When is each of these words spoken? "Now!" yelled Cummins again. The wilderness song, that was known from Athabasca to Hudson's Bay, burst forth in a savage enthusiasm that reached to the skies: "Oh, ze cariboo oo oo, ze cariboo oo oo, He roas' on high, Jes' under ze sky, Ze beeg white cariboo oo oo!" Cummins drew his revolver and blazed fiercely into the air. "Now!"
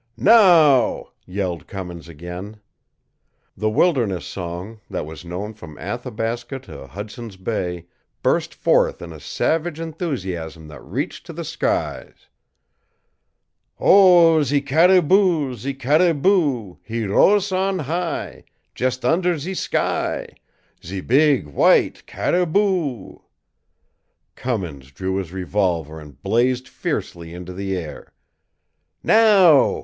"Now!" 0.17 1.09
yelled 1.27 1.67
Cummins 1.67 2.09
again. 2.09 2.59
The 3.55 3.69
wilderness 3.69 4.25
song, 4.25 4.81
that 4.89 5.05
was 5.05 5.23
known 5.23 5.53
from 5.53 5.77
Athabasca 5.77 6.57
to 6.61 6.87
Hudson's 6.87 7.37
Bay, 7.37 7.85
burst 8.23 8.55
forth 8.55 9.03
in 9.03 9.13
a 9.13 9.19
savage 9.19 9.79
enthusiasm 9.79 10.67
that 10.69 10.81
reached 10.83 11.27
to 11.27 11.33
the 11.33 11.43
skies: 11.43 12.29
"Oh, 13.79 14.41
ze 14.41 14.59
cariboo 14.61 15.13
oo 15.15 15.49
oo, 15.51 15.53
ze 15.53 15.75
cariboo 15.75 16.25
oo 16.29 16.51
oo, 16.71 16.79
He 16.81 17.05
roas' 17.05 17.51
on 17.51 17.77
high, 17.77 18.43
Jes' 18.75 19.03
under 19.03 19.37
ze 19.37 19.53
sky, 19.53 20.29
Ze 20.83 21.01
beeg 21.01 21.45
white 21.45 22.07
cariboo 22.07 22.59
oo 22.59 22.89
oo!" 22.89 23.21
Cummins 24.33 24.89
drew 24.91 25.17
his 25.17 25.31
revolver 25.31 25.99
and 25.99 26.19
blazed 26.23 26.67
fiercely 26.67 27.35
into 27.35 27.53
the 27.53 27.77
air. 27.77 28.11
"Now!" 29.03 29.79